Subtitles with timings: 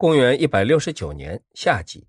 [0.00, 2.06] 公元一百六十九年夏季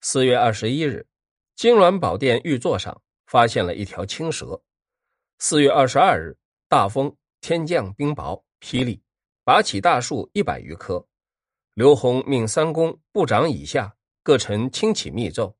[0.00, 1.06] 四月二十一日，
[1.54, 4.60] 金銮宝殿玉座上发现了一条青蛇。
[5.38, 6.36] 四月二十二日，
[6.68, 9.00] 大风，天降冰雹、霹雳，
[9.44, 11.06] 拔起大树一百余棵。
[11.74, 15.56] 刘宏命三公、部长以下各臣轻启密奏。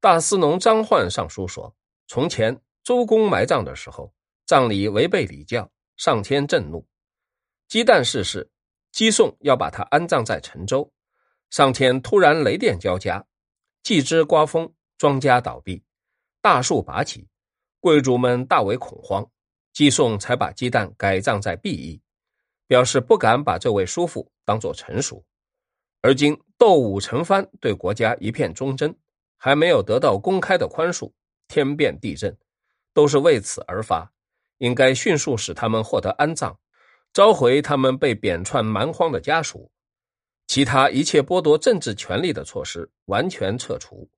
[0.00, 1.76] 大司农张焕上书说：
[2.06, 4.10] 从前周公埋葬的时候，
[4.46, 6.88] 葬礼违背礼教，上天震怒，
[7.68, 8.48] 鸡蛋逝世。
[8.92, 10.92] 姬宋要把他安葬在陈州，
[11.48, 13.24] 上天突然雷电交加，
[13.82, 15.82] 既之刮风，庄稼倒闭，
[16.42, 17.26] 大树拔起，
[17.80, 19.26] 贵族们大为恐慌。
[19.72, 21.98] 姬宋才把鸡蛋改葬在毕邑，
[22.66, 25.24] 表示不敢把这位叔父当作臣属。
[26.02, 28.94] 而今窦武、陈蕃对国家一片忠贞，
[29.38, 31.10] 还没有得到公开的宽恕，
[31.48, 32.36] 天变地震，
[32.92, 34.12] 都是为此而发，
[34.58, 36.54] 应该迅速使他们获得安葬。
[37.12, 39.70] 召回他们被贬窜蛮荒的家属，
[40.46, 44.10] 其他一切剥夺政治权利的措施完全撤除。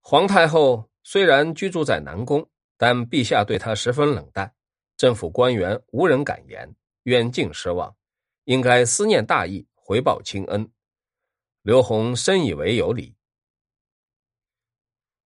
[0.00, 4.52] 皇太后虽然居住在南宫，但陛下对她十分冷淡，
[4.96, 7.94] 政府官员无人敢言，远近失望，
[8.44, 10.68] 应该思念大义，回报亲恩。
[11.62, 13.14] 刘宏深以为有理，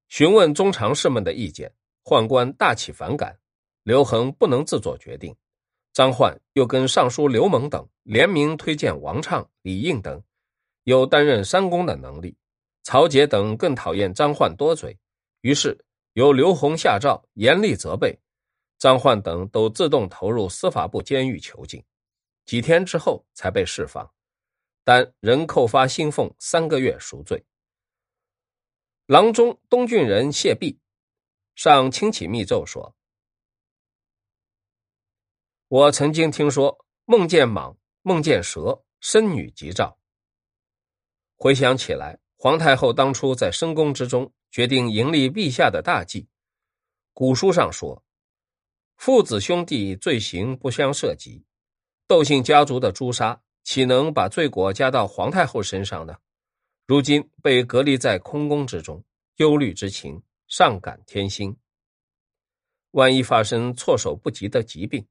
[0.08, 3.38] 询问中常侍们的意见，宦官大起反感，
[3.82, 5.34] 刘恒不能自作决定。
[5.94, 10.20] 张焕又跟尚书刘蒙等联名推荐王畅、李应等，
[10.82, 12.36] 有担任三公的能力。
[12.82, 14.98] 曹节等更讨厌张焕多嘴，
[15.42, 18.18] 于是由刘宏下诏严厉责备。
[18.76, 21.82] 张焕等都自动投入司法部监狱囚禁，
[22.44, 24.12] 几天之后才被释放，
[24.82, 27.44] 但仍扣发薪俸三个月赎罪。
[29.06, 30.80] 郎中东郡人谢弼
[31.54, 32.96] 上亲启密奏说。
[35.74, 39.98] 我曾经听说梦见蟒，梦见蛇，生女吉兆。
[41.34, 46.28] 回想起来，皇太后当初在深宫之中决定迎立陛下的大计，
[47.12, 48.04] 古书上说，
[48.98, 51.44] 父子兄弟罪行不相涉及，
[52.06, 56.16] 窦姓家族的诛杀岂能把罪过加到皇太后身上呢？
[56.86, 59.04] 如今被隔离在空宫之中，
[59.38, 61.56] 忧虑之情上感天心。
[62.92, 65.04] 万一发生措手不及的疾病。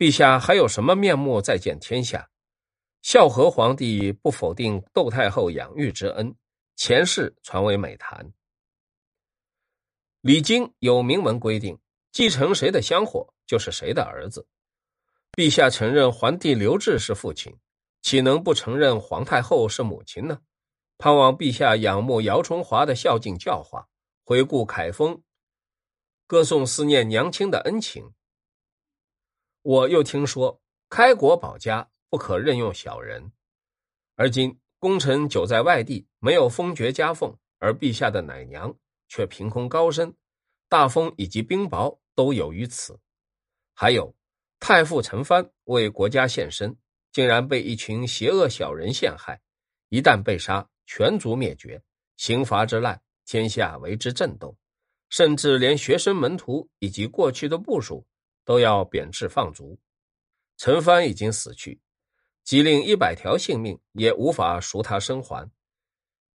[0.00, 2.30] 陛下还有什么面目再见天下？
[3.02, 6.34] 孝和皇帝不否定窦太后养育之恩，
[6.74, 8.32] 前世传为美谈。
[10.22, 11.78] 礼经有明文规定，
[12.12, 14.46] 继承谁的香火就是谁的儿子。
[15.32, 17.54] 陛下承认皇帝刘志是父亲，
[18.00, 20.40] 岂能不承认皇太后是母亲呢？
[20.96, 23.86] 盼望陛下仰慕姚崇华的孝敬教化，
[24.24, 25.22] 回顾凯丰，
[26.26, 28.14] 歌颂思念娘亲的恩情。
[29.62, 33.30] 我又听说，开国保家不可任用小人，
[34.14, 38.74] 而今功臣久在外地，没有封爵加俸，而陛下的奶娘
[39.06, 40.14] 却凭空高升，
[40.70, 42.98] 大风以及冰雹都有于此。
[43.74, 44.14] 还有
[44.58, 46.74] 太傅陈蕃为国家献身，
[47.12, 49.38] 竟然被一群邪恶小人陷害，
[49.90, 51.82] 一旦被杀，全族灭绝，
[52.16, 54.56] 刑罚之滥，天下为之震动，
[55.10, 58.06] 甚至连学生门徒以及过去的部属。
[58.44, 59.78] 都要贬斥放逐，
[60.56, 61.80] 陈蕃已经死去，
[62.42, 65.50] 即令一百条性命也无法赎他生还，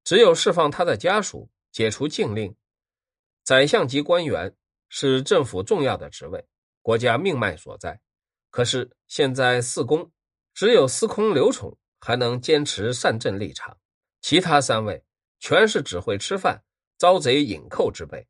[0.04, 2.54] 只有释放他的家属，解除禁令。
[3.44, 4.54] 宰相级官员
[4.88, 6.46] 是政府重要的职位，
[6.80, 8.00] 国家命脉所在。
[8.50, 10.12] 可是现在四公
[10.52, 13.78] 只有司空刘宠还能坚持善政立场，
[14.20, 15.02] 其他三位
[15.40, 16.62] 全是只会吃饭、
[16.98, 18.28] 遭贼引寇之辈，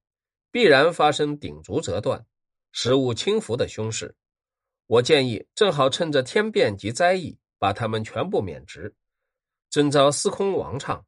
[0.51, 2.25] 必然发生鼎足折断。
[2.73, 4.17] 食物轻浮的凶事，
[4.87, 8.95] 我建议正好趁着天变及灾异，把他们全部免职，
[9.69, 11.05] 征召司空王畅、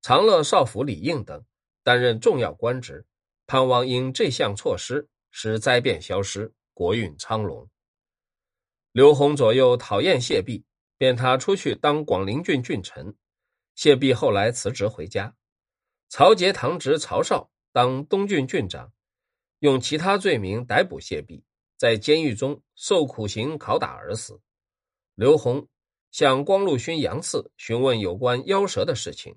[0.00, 1.44] 长乐少府李应等
[1.82, 3.06] 担任重要官职，
[3.46, 7.68] 盼望因这项措施使灾变消失，国运昌隆。
[8.92, 10.64] 刘宏左右讨厌谢弼，
[10.96, 13.14] 便他出去当广陵郡郡丞。
[13.74, 15.34] 谢弼后来辞职回家，
[16.08, 18.92] 曹节堂侄曹绍当东郡郡长。
[19.62, 21.44] 用其他罪名逮捕谢弼，
[21.76, 24.40] 在监狱中受苦刑拷打而死。
[25.14, 25.68] 刘宏
[26.10, 29.36] 向光禄勋杨赐询问有关妖蛇的事情，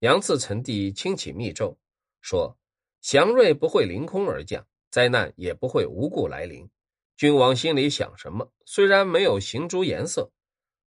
[0.00, 1.78] 杨赐臣弟轻启密奏
[2.20, 2.58] 说
[3.00, 6.68] ：“祥瑞不会凌空而降，灾难也不会无故来临。
[7.16, 10.30] 君王心里想什么，虽然没有行诸颜色，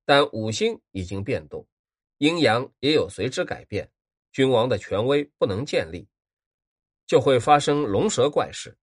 [0.06, 1.68] 但五星已经变动，
[2.20, 3.90] 阴阳也有随之改变。
[4.32, 6.08] 君王的权威不能建立。”
[7.10, 8.70] 就会发生龙蛇怪事，《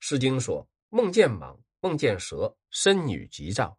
[0.00, 3.78] 诗经》说：“梦见蟒，梦见蛇，生女吉兆。”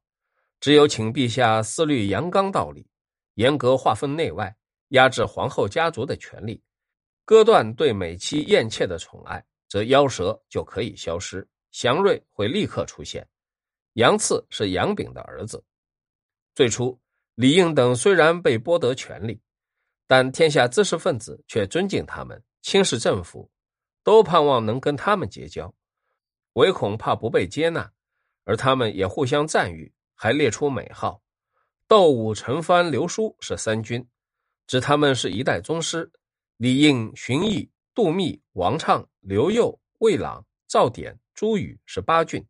[0.61, 2.87] 只有请陛下思虑阳刚道理，
[3.33, 4.55] 严格划分内外，
[4.89, 6.61] 压制皇后家族的权利，
[7.25, 13.27] 割断对美妻艳妾的宠爱，则妖蛇就可以消失，祥瑞会立刻出现。
[13.93, 15.63] 杨赐是杨炳的儿子。
[16.53, 16.95] 最初，
[17.33, 19.41] 李应等虽然被剥夺权力，
[20.05, 23.49] 但天下知识分子却尊敬他们，轻视政府，
[24.07, 25.75] 都盼望能跟他们结交，
[26.53, 27.91] 唯恐怕不被接纳，
[28.45, 31.21] 而他们也互相赞誉，还列出美号。
[31.89, 34.07] 窦武、陈蕃、刘叔是三军，
[34.65, 36.09] 指他们是一代宗师；
[36.55, 42.47] 李应、荀彧、杜密、王畅、刘佑、魏朗、赵典、朱宇是八郡，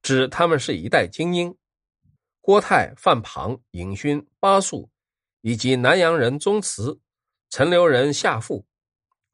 [0.00, 1.52] 指他们是一代精英；
[2.40, 4.88] 郭泰、范庞、尹勋、巴素，
[5.42, 6.98] 以及南阳人宗祠、
[7.50, 8.64] 陈留人夏父、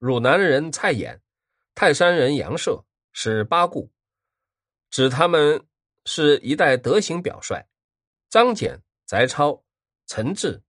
[0.01, 1.21] 汝南人蔡琰、
[1.75, 3.91] 泰山人杨涉是八顾，
[4.91, 5.67] 指他们
[6.05, 7.67] 是一代德行表率；
[8.29, 8.83] 张俭。
[9.11, 9.65] 翟超、
[10.07, 10.63] 陈志、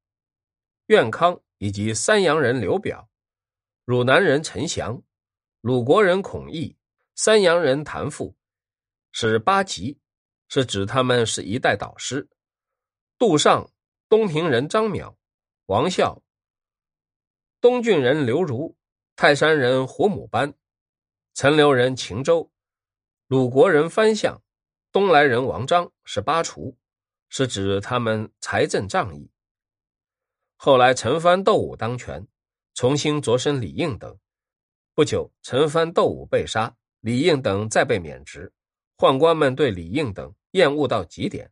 [0.88, 3.07] 苑康以及三阳人刘表、
[3.86, 5.00] 汝南人陈祥、
[5.59, 6.75] 鲁国人孔毅、
[7.13, 8.36] 三阳人谭父，
[9.12, 10.00] 是八吉，
[10.48, 12.27] 是指他们是一代导师。
[13.19, 13.69] 杜尚、
[14.09, 15.15] 东平人张邈、
[15.68, 16.19] 王孝、
[17.59, 18.75] 东郡人刘如、
[19.15, 20.51] 泰山人胡母班、
[21.33, 22.51] 陈留人秦州、
[23.28, 24.42] 鲁国人范相、
[24.92, 26.78] 东来人王章，是八厨。
[27.33, 29.31] 是指他们财政仗义。
[30.57, 32.28] 后来陈蕃、窦武当权，
[32.74, 34.19] 重新擢升李应等。
[34.94, 38.51] 不久，陈蕃、窦武被杀，李应等再被免职。
[38.98, 41.50] 宦官们对李应等厌恶到极点。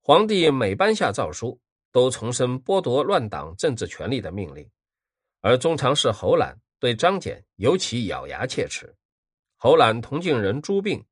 [0.00, 1.60] 皇帝每颁下诏书，
[1.90, 4.70] 都重申剥夺乱党政治权力的命令。
[5.40, 8.94] 而中常侍侯览对张俭尤其咬牙切齿。
[9.62, 11.04] 侯览同郡人朱病，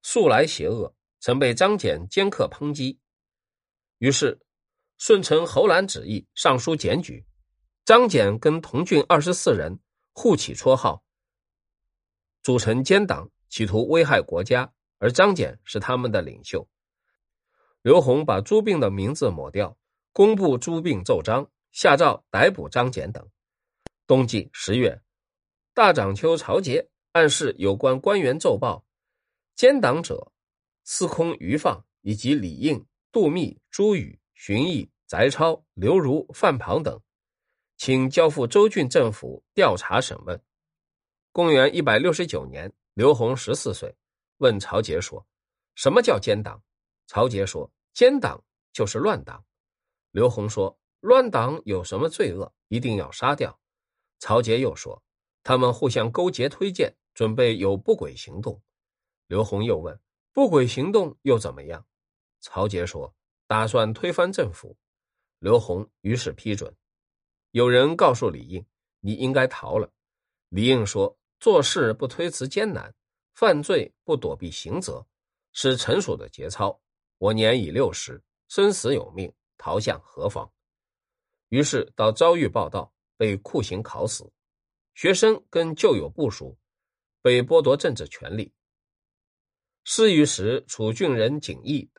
[0.00, 3.00] 素来邪恶，曾被张俭尖刻抨击。
[3.98, 4.40] 于是，
[4.96, 7.26] 顺承侯览旨意，上书检举
[7.84, 9.80] 张俭跟同郡二十四人
[10.12, 11.02] 互起绰号，
[12.44, 14.72] 组成奸党，企图危害国家。
[14.98, 16.68] 而张俭是他们的领袖。
[17.82, 19.76] 刘宏把朱病的名字抹掉，
[20.12, 23.28] 公布朱病奏章，下诏逮捕张俭等。
[24.06, 25.02] 冬季十月，
[25.74, 28.84] 大长秋曹节暗示有关官员奏报，
[29.56, 30.32] 奸党者
[30.84, 32.86] 司空于放以及李应。
[33.12, 37.02] 杜密、朱宇、荀彧、翟超、刘如、范庞等，
[37.76, 40.40] 请交付州郡政府调查审问。
[41.32, 43.92] 公元一百六十九年，刘宏十四岁，
[44.36, 45.26] 问曹节说
[45.74, 46.62] ：“什么叫奸党？”
[47.08, 48.40] 曹节说：“奸党
[48.72, 49.44] 就是乱党。”
[50.12, 53.58] 刘宏说：“乱党有什么罪恶，一定要杀掉？”
[54.20, 55.02] 曹节又说
[55.42, 58.60] ：“他们互相勾结推荐，准备有不轨行动。”
[59.26, 59.98] 刘宏又问
[60.32, 61.86] ：“不轨行动又怎么样？”
[62.40, 63.14] 曹杰说
[63.46, 64.76] ：“打算推翻政府。”
[65.38, 66.74] 刘宏于是批准。
[67.52, 68.64] 有人告诉李应
[69.00, 69.92] ：“你应该逃了。”
[70.50, 72.94] 李应说：“做事不推辞艰难，
[73.34, 75.06] 犯罪不躲避刑责，
[75.52, 76.80] 是成熟的节操。
[77.18, 80.50] 我年已六十，生死有命，逃向何方？”
[81.50, 84.30] 于是到遭遇报道，被酷刑烤死。
[84.94, 86.56] 学生跟旧有部属，
[87.22, 88.52] 被剥夺政治权利。
[89.84, 91.90] 失于时，楚郡人景义。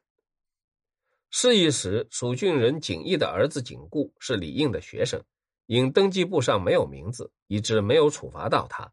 [1.29, 5.23] 是一时，楚郡人景义的儿子景固是李应的学生，
[5.65, 8.91] 因登记簿上没有名字，以致没有处罚到他。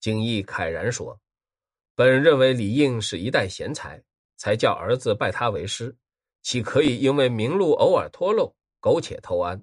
[0.00, 1.20] 景义慨然说
[1.94, 4.02] ：“本认为李应是一代贤才，
[4.36, 5.94] 才叫儿子拜他为师，
[6.42, 9.62] 岂可以因为名禄偶尔脱漏，苟且偷安？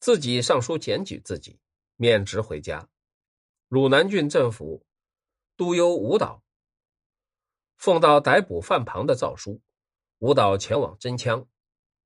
[0.00, 1.58] 自己上书检举自己，
[1.96, 2.88] 免职回家。
[3.68, 4.84] 汝南郡政府
[5.56, 6.42] 都邮吴导，
[7.76, 9.60] 奉到逮捕范庞的诏书。”
[10.18, 11.46] 吴导前往真枪，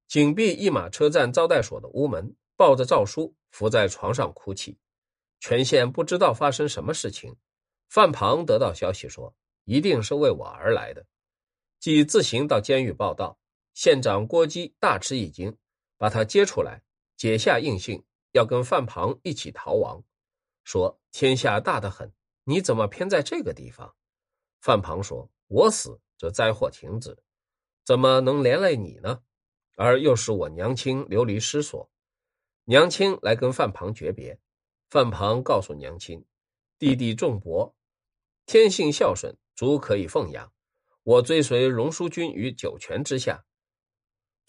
[0.08, 4.78] 紧闭一马车站招待所的屋门，抱着诏书伏在床上哭泣。
[5.38, 7.36] 全县不知道发生什么事情。
[7.88, 11.06] 范庞得到消息说，一定是为我而来的，
[11.78, 13.38] 即自行到监狱报道。
[13.74, 15.56] 县长郭基大吃一惊，
[15.96, 16.82] 把他接出来，
[17.16, 20.02] 解下印信，要跟范庞一起逃亡。
[20.64, 22.12] 说天下大得很，
[22.50, 23.94] 你怎么偏在这个地方？
[24.60, 27.16] 范庞说：“我死，这灾祸停止。”
[27.86, 29.22] 怎么能连累你呢？
[29.76, 31.88] 而又使我娘亲流离失所，
[32.64, 34.40] 娘亲来跟范庞诀别。
[34.88, 36.26] 范庞告诉娘亲
[36.76, 37.72] ：“弟弟仲伯，
[38.46, 40.52] 天性孝顺，足可以奉养。
[41.04, 43.44] 我追随荣叔君于九泉之下，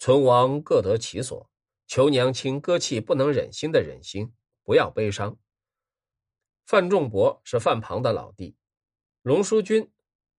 [0.00, 1.48] 存亡各得其所。
[1.86, 5.38] 求娘亲割弃不能忍心的忍心，不要悲伤。”
[6.64, 8.56] 范仲伯是范庞的老弟，
[9.22, 9.90] 龙叔君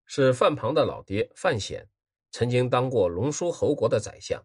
[0.05, 1.89] 是范庞的老爹范显。
[2.31, 4.43] 曾经当过龙叔侯国的宰相，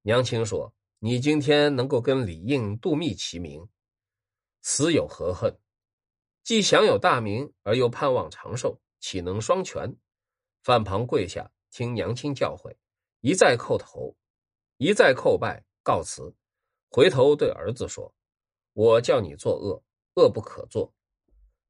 [0.00, 3.68] 娘亲说：“你今天能够跟李应、杜密齐名，
[4.62, 5.58] 死有何恨？
[6.42, 9.94] 既享有大名，而又盼望长寿，岂能双全？
[10.62, 12.74] 范庞跪下，听娘亲教诲，
[13.20, 14.16] 一再叩头，
[14.78, 16.34] 一再叩拜，告辞。
[16.88, 18.14] 回头对儿子说
[18.72, 19.82] ：“我叫你作恶，
[20.14, 20.90] 恶不可作；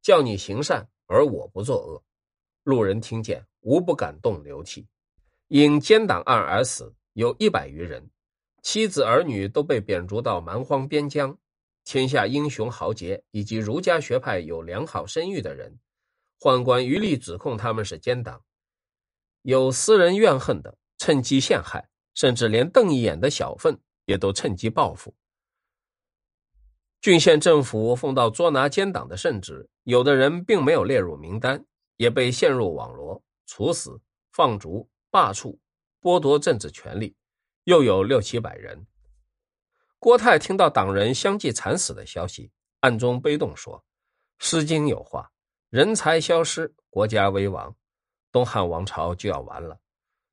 [0.03, 2.03] 叫你行善，而我不作恶。”
[2.65, 4.87] 路人听见，无不感动流涕。
[5.49, 8.09] 因奸党案而死，有一百余人。
[8.63, 11.37] 妻子儿女都被贬逐到蛮荒边疆，
[11.85, 15.79] 天下英雄豪杰以及儒家学派有良好声誉的人，
[16.39, 18.39] 宦官余力指控他们是奸党；
[19.43, 25.15] 有私人怨恨的，趁机陷害，甚至连瞪一眼的小愤也都趁机报复。
[27.01, 31.65] 郡县政府奉到捉拿奸党的圣旨，有的人并没有列入名单，
[31.97, 33.99] 也被陷入网罗、处死、
[34.33, 35.59] 放逐、罢黜、
[36.03, 37.17] 剥夺政治权利。
[37.65, 38.87] 又有六七百人。
[39.99, 43.85] 郭泰听到党人相继惨死的消息，暗中悲动，说
[44.45, 45.31] ：“《诗经》有话，
[45.69, 47.75] 人才消失，国家危亡，
[48.33, 49.79] 东汉王朝就要完了。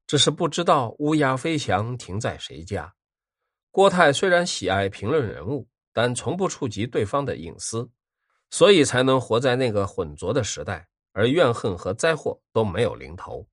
[0.06, 2.94] 只是不知道乌鸦飞翔停在谁家。”
[3.72, 5.68] 郭泰虽然喜爱评论人物，
[5.98, 7.90] 但从不触及对方的隐私，
[8.52, 13.44] 所以才能活在那个混浊的时代，而怨恨和灾祸都没有临头。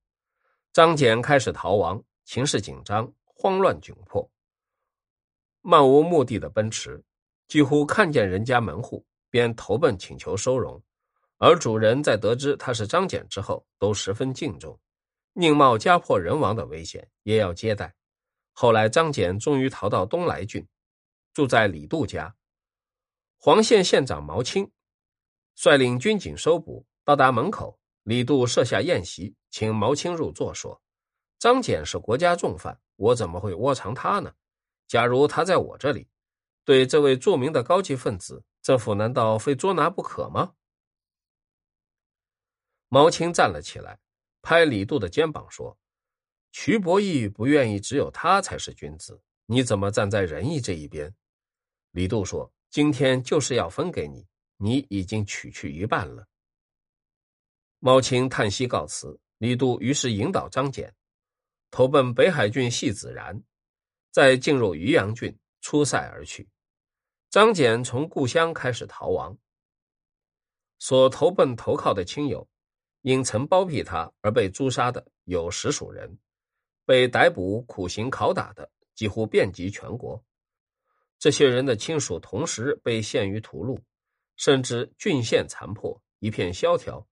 [0.71, 3.11] 张俭开始逃亡，情势紧张。
[3.33, 4.29] 慌乱窘迫，
[5.61, 7.03] 漫无目的的奔驰，
[7.47, 10.79] 几乎看见人家门户便投奔请求收容，
[11.39, 14.79] 而主人在得知他是张俭之后，都十分敬重，
[15.33, 17.91] 宁冒家破人亡的危险也要接待。
[18.53, 20.63] 后来张俭终于逃到东来郡，
[21.35, 22.33] 住在李杜家。
[23.35, 24.71] 黄县县长毛青
[25.53, 30.81] 率领军警搜捕，到达门口，李杜设下宴席，请毛青入座，说
[31.37, 34.33] ：“张俭是国家重犯。”我怎么会窝藏他呢？
[34.87, 36.07] 假如他在我这里，
[36.63, 40.53] 对这位著名的高级分子，政府难道非捉拿不可吗？
[42.87, 43.99] 毛青站了起来，
[44.41, 45.77] 拍李杜的肩膀说
[46.53, 51.13] ：“瞿伯义不愿意只有他才是君子，你怎么站在仁义这一边？”
[51.95, 56.27] 李杜说：“今天就是要分给你，你已经取去一半了。”
[57.79, 60.93] 猫青叹息告辞，李杜于是引导张俭。
[61.71, 63.41] 投奔北海郡戏子然，
[64.11, 66.49] 再进入渔阳郡出塞而去。
[67.29, 69.37] 张俭从故乡开始逃亡，
[70.79, 72.45] 所投奔投靠的亲友，
[73.03, 76.19] 因曾包庇他而被诛杀的有十数人，
[76.85, 80.21] 被逮捕苦刑拷打的几乎遍及全国。
[81.25, 83.81] 这些人的亲属同时被陷于屠戮，
[84.35, 87.07] 甚至郡县残破，一片萧条。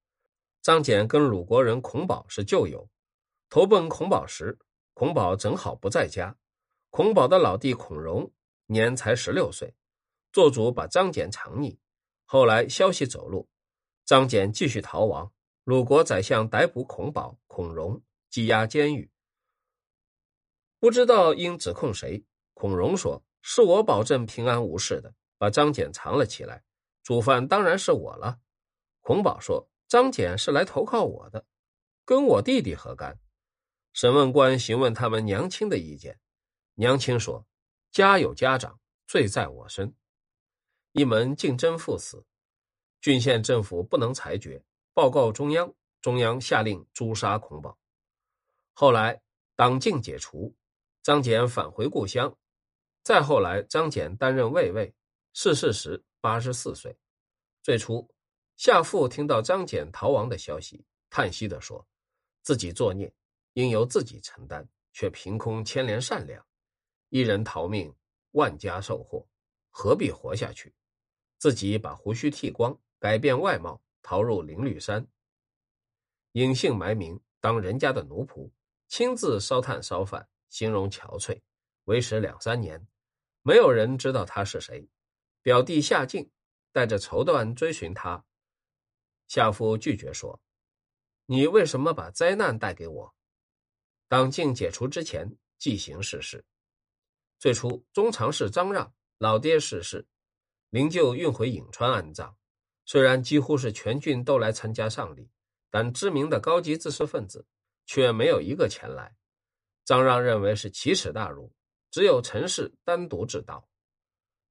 [0.62, 2.88] 张俭跟鲁国人孔宝是旧友。
[3.50, 4.60] 投奔孔宝时，
[4.94, 6.38] 孔宝正好不在家。
[6.92, 8.32] 孔宝的老弟孔融
[8.68, 9.74] 年才十六岁，
[10.32, 11.76] 做主把张俭藏匿。
[12.26, 13.48] 后来消息走漏，
[14.06, 15.34] 张俭继续逃亡。
[15.64, 18.00] 鲁国宰相逮捕孔宝、孔融，
[18.32, 19.10] 羁押监狱。
[20.80, 22.24] 不知道应指控谁。
[22.54, 26.64] 孔融说：“是我保证平安无事的，把张俭藏了起来。
[27.04, 28.40] 主犯当然是我了。”
[29.02, 31.46] 孔宝说：“张俭是来投靠我的，
[32.06, 33.20] 跟我弟弟何干？”
[33.92, 36.20] 审问官询问他们娘亲的意见，
[36.76, 37.46] 娘亲说
[37.92, 39.94] ：“家有家长，罪在我身。”
[40.94, 42.26] 一门竞争赴死，
[43.02, 47.78] 郡县政府不能裁决，报告中央，中央下令诛杀孔宝。
[48.74, 49.22] 后来
[49.56, 50.56] 党禁解除，
[51.04, 52.36] 张俭返回故乡。
[53.04, 54.96] 再后来，张俭担任卫尉，
[55.34, 56.98] 逝世时八十四岁。
[57.62, 58.10] 最初，
[58.56, 61.86] 夏父听到张俭逃亡的消息，叹息地说
[62.42, 63.14] ：“自己作孽。”
[63.56, 66.44] 应由自己承担，却凭空牵连善良，
[67.10, 67.94] 一人逃命，
[68.32, 69.28] 万家受祸，
[69.70, 70.74] 何必活下去？
[71.38, 75.06] 自己把胡须剃光，改变外貌，逃入灵律山，
[76.32, 78.50] 隐姓埋名，当人家的奴仆，
[78.88, 81.40] 亲自烧炭烧饭，形容憔悴，
[81.84, 82.88] 为时两三年，
[83.44, 84.90] 没有人知道他是谁。
[85.42, 86.32] 表弟夏敬
[86.72, 88.26] 带着绸缎追寻他，
[89.28, 90.42] 夏父拒绝说
[91.28, 93.16] ：“你为什么把灾难带给我？”
[94.08, 96.46] 党禁解除之前，即行逝世。
[97.40, 100.08] 最初，中常侍张让老爹逝世，
[100.70, 102.38] 灵柩运回颍川安葬。
[102.86, 105.30] 虽然几乎是全郡都来参加丧礼，
[105.70, 107.46] 但知名的高级知识分子
[107.86, 109.18] 却没有一个前来。
[109.84, 111.54] 张让认为是奇耻大辱，
[111.94, 113.70] 只有陈氏单独致道。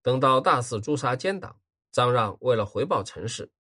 [0.01, 3.51] 等到大肆诛杀奸党，张让为了回报陈氏，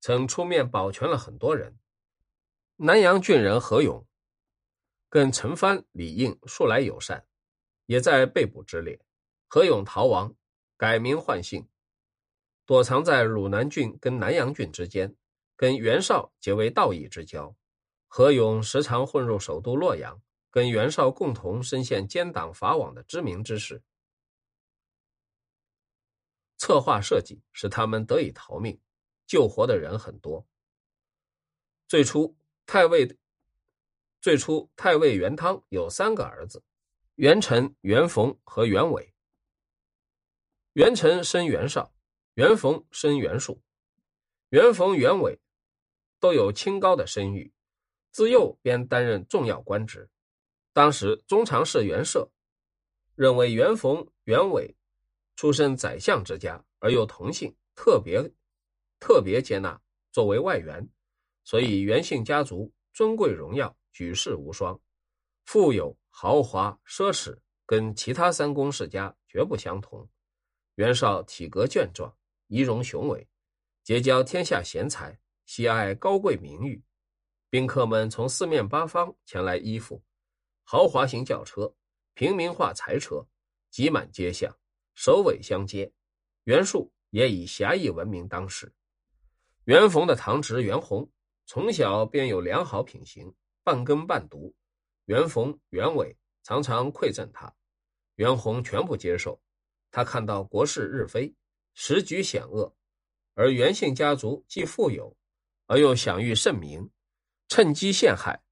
[0.00, 1.78] 曾出面保全了很多人。
[2.74, 4.04] 南阳郡人何勇。
[5.08, 7.28] 跟陈蕃、李应素来友善，
[7.86, 9.00] 也在被捕之列。
[9.46, 10.34] 何勇逃亡，
[10.76, 11.68] 改名换姓，
[12.64, 15.14] 躲藏在汝南郡跟南阳郡之间，
[15.54, 17.56] 跟袁绍结为道义之交。
[18.08, 20.20] 何勇时常混入首都洛阳，
[20.56, 23.82] 跟袁绍共同深陷奸党法网的知名之士。
[26.56, 28.80] 策划设计使他们得以逃命，
[29.26, 30.46] 救活的人很多。
[31.86, 33.18] 最初，太尉
[34.22, 36.64] 最初太尉袁汤有三个儿子：
[37.16, 39.12] 袁臣、袁逢和袁伟。
[40.72, 41.92] 袁臣生袁绍，
[42.32, 43.60] 袁逢生袁术，
[44.48, 45.38] 袁逢、袁伟
[46.18, 47.52] 都有清高的声誉，
[48.10, 50.08] 自幼便担任重要官职。
[50.76, 52.30] 当时中常侍袁绍
[53.14, 54.76] 认为袁逢、袁伟
[55.34, 58.22] 出身宰相之家，而又同姓，特别
[59.00, 59.80] 特别接纳
[60.12, 60.86] 作为外援，
[61.44, 64.78] 所以袁姓家族尊贵荣耀，举世无双，
[65.46, 70.06] 富有豪华奢侈，跟其他三公世家绝不相同。
[70.74, 72.14] 袁绍体格健壮，
[72.48, 73.26] 仪容雄伟，
[73.82, 76.84] 结交天下贤才，喜爱高贵名誉。
[77.48, 80.02] 宾客们从四面八方前来依附，
[80.68, 81.72] 豪华型轿车、
[82.14, 83.24] 平民化柴车
[83.70, 84.52] 挤满街巷，
[84.94, 85.92] 首尾相接。
[86.42, 88.74] 袁术也以侠义闻名当时。
[89.66, 91.08] 袁逢的堂侄袁弘
[91.46, 93.32] 从小便有良好品行，
[93.62, 94.52] 半耕半读。
[95.04, 97.54] 袁逢、袁伟常常馈赠他，
[98.16, 99.40] 袁弘全部接受。
[99.92, 101.32] 他看到国势日非，
[101.74, 102.74] 时局险恶，
[103.34, 105.16] 而袁姓家族既富有，
[105.68, 106.90] 而又享誉盛名，
[107.46, 108.42] 趁机陷害，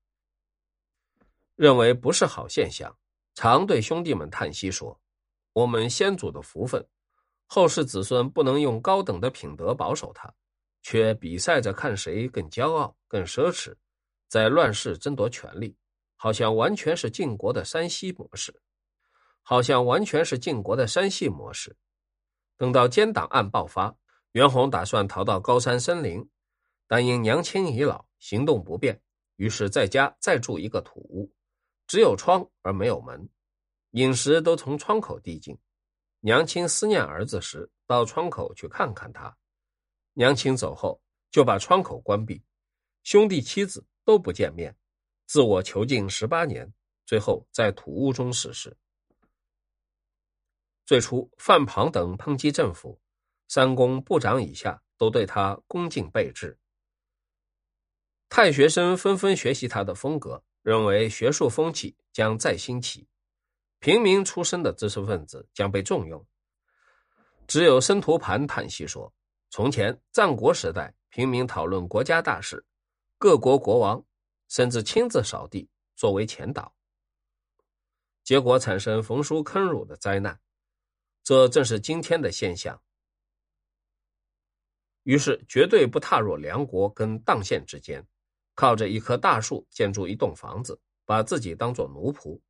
[1.56, 2.96] 认为不是好现象，
[3.34, 5.00] 常对兄弟们叹息说
[5.52, 6.84] ：“我们先祖的福分，
[7.46, 10.32] 后世子孙不能用高等的品德保守他，
[10.82, 13.75] 却比赛着看谁更骄傲、更奢侈，
[14.28, 15.76] 在乱世争夺权力，
[16.16, 18.54] 好像完全是晋国的山西模式。”
[19.46, 21.76] 好像完全是晋国的山系模式。
[22.56, 23.94] 等到奸党案爆发，
[24.32, 26.26] 袁弘打算逃到高山森林，
[26.88, 28.98] 但因娘亲已老，行动不便，
[29.37, 31.31] 于是在家再住一个土屋，
[31.87, 33.29] 只有窗而没有门，
[33.90, 35.59] 饮食都从窗口递进。
[36.20, 39.37] 娘亲思念儿子时，到窗口去看看他。
[40.14, 42.42] 娘亲走后，就把窗口关闭，
[43.03, 44.77] 兄弟妻子都不见面，
[45.27, 46.73] 自我囚禁十八年，
[47.05, 48.77] 最后在土屋中逝世。
[50.87, 53.01] 最初，范庞等抨击政府，
[53.49, 56.59] 三公部长以下都对他恭敬备至。
[58.29, 63.07] 太学生纷纷学习他的风格，认为学术风气将再兴起，
[63.81, 66.27] 平民出身的知识分子将被重用。
[67.46, 69.12] 只有申屠盘叹息说
[69.50, 72.64] ：“从前战国时代，平民讨论国家大事，
[73.18, 74.03] 各国国王
[74.48, 76.74] 甚至亲自扫地作为前导，
[78.22, 80.40] 结果产生焚书坑儒的灾难。”
[81.22, 82.83] 这正是今天的现象。
[85.03, 88.07] 于是，绝对不踏入梁国跟砀县之间，
[88.54, 92.40] 靠着一棵大树建筑一栋房子，把自己当做奴仆。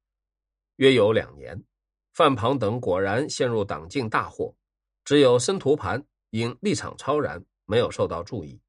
[0.76, 1.64] 约有两年，
[2.12, 4.54] 范庞等果然陷入党禁大祸，
[5.04, 8.60] 只有申屠盘因立场超然，没有受到注意。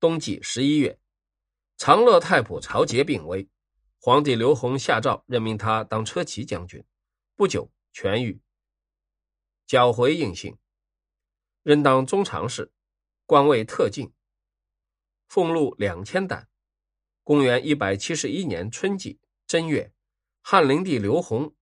[0.00, 0.98] 冬季十一月，
[1.76, 3.48] 长乐太仆曹节病危，
[4.00, 6.84] 皇帝刘弘下诏任命他当车骑将军，
[7.36, 8.40] 不久痊愈。
[9.66, 10.56] 缴回印信，
[11.62, 12.72] 任当中常侍，
[13.26, 14.10] 官位特进，
[15.28, 16.48] 俸禄两千担。
[17.22, 19.92] 公元一百七十一年春季正月，
[20.40, 21.54] 汉灵帝刘弘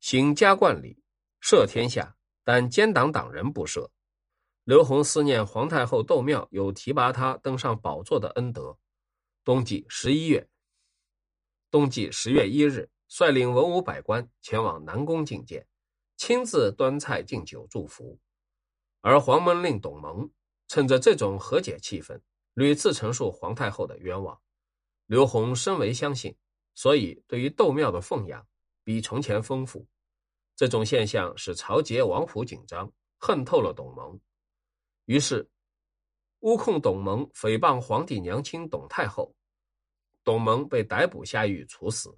[0.00, 1.02] 行加冠礼，
[1.40, 3.90] 赦天下，但奸党党人不赦。
[4.64, 8.78] 刘弘思念皇太后窦庙有提拔他登上宝座的恩德，
[9.42, 10.48] 冬季十一月，
[11.70, 15.66] 冬季十月一日，率领文武百官前往南宫觐见。
[16.16, 18.20] 亲自端菜敬酒祝福，
[19.00, 20.30] 而黄门令董蒙
[20.68, 22.20] 趁着这种和解气氛，
[22.54, 24.40] 屡次陈述皇太后的冤枉。
[25.06, 26.34] 刘弘深为相信，
[26.74, 28.46] 所以对于窦庙的奉养
[28.82, 29.86] 比从前丰富。
[30.56, 34.18] 这种现象使曹节、王甫紧张，恨透了董蒙，
[35.06, 35.50] 于是
[36.40, 39.34] 诬控董蒙诽谤皇帝娘亲董太后。
[40.22, 42.14] 董蒙被逮捕下狱，处死。